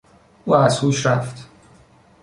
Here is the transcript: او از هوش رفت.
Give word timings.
او 0.45 0.55
از 0.55 0.79
هوش 0.79 1.05
رفت. 1.05 1.47